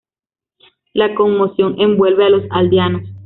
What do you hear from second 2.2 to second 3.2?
a los aldeanos.